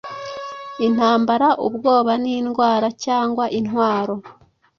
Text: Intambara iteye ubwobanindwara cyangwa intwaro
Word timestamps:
Intambara 0.85 1.47
iteye 1.49 1.63
ubwobanindwara 1.67 2.87
cyangwa 3.03 3.45
intwaro 3.59 4.15